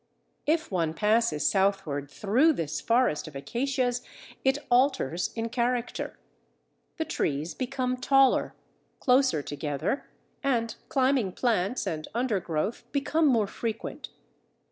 If 0.47 0.71
one 0.71 0.95
passes 0.95 1.47
southward 1.47 2.09
through 2.09 2.53
this 2.53 2.81
forest 2.81 3.27
of 3.27 3.35
acacias, 3.35 4.01
it 4.43 4.57
alters 4.71 5.31
in 5.35 5.49
character. 5.49 6.17
The 6.97 7.05
trees 7.05 7.53
become 7.53 7.97
taller, 7.97 8.55
closer 8.99 9.43
together, 9.43 10.09
and 10.43 10.73
climbing 10.89 11.33
plants 11.33 11.85
and 11.85 12.07
undergrowth 12.15 12.91
become 12.91 13.27
more 13.27 13.45
frequent. 13.45 14.09